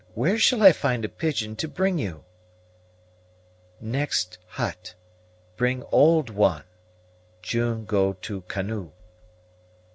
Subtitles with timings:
[0.15, 2.23] Where shall I find a pigeon to bring you?"
[3.79, 4.95] "Next hut;
[5.57, 6.63] bring old one;
[7.43, 8.89] June go to canoe."